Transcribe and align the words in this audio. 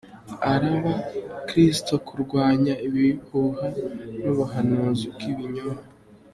Araaba 0.53 0.93
abakristo 1.19 1.93
kurwanya 2.07 2.73
ibihuha 2.87 3.67
n’ubuhanuzi 4.21 5.05
bw’ibinyoma. 5.13 5.81